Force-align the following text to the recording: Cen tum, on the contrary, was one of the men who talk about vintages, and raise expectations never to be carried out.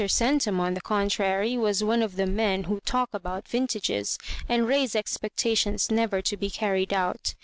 Cen 0.07 0.39
tum, 0.39 0.59
on 0.59 0.73
the 0.73 0.81
contrary, 0.81 1.55
was 1.59 1.83
one 1.83 2.01
of 2.01 2.15
the 2.15 2.25
men 2.25 2.63
who 2.63 2.79
talk 2.79 3.09
about 3.13 3.47
vintages, 3.47 4.17
and 4.49 4.67
raise 4.67 4.95
expectations 4.95 5.91
never 5.91 6.23
to 6.23 6.35
be 6.35 6.49
carried 6.49 6.91
out. 6.91 7.35